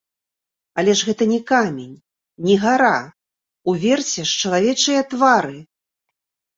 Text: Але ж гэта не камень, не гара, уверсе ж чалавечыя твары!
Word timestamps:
Але 0.81 0.95
ж 1.01 1.09
гэта 1.09 1.27
не 1.33 1.37
камень, 1.51 1.91
не 2.47 2.55
гара, 2.65 2.97
уверсе 3.77 4.21
ж 4.35 4.43
чалавечыя 4.43 5.01
твары! 5.17 5.59